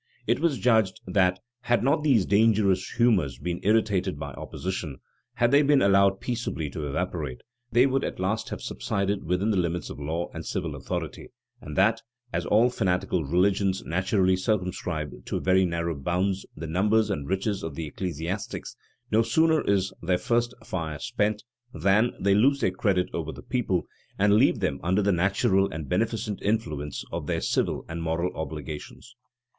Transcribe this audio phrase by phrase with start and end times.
[0.25, 4.97] It was judged that, had not these dangerous humors been irritated by opposition;
[5.35, 9.57] had they been allowed peaceably to evaporate; they would at last have subsided within the
[9.59, 11.27] limits of law and civil authority;
[11.61, 12.01] and that,
[12.33, 17.75] as all fanatical religions naturally circumscribe to very narrow bounds the numbers and riches of
[17.75, 18.75] the ecclesiastics,
[19.11, 21.43] no sooner is their first fire spent,
[21.75, 23.85] than they lose their credit over the people,
[24.17, 29.15] and leave them under the natural and beneficent influence of their civil and moral obligations.